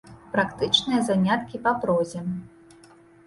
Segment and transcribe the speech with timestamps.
[0.35, 2.19] Практычныя заняткі па прозе.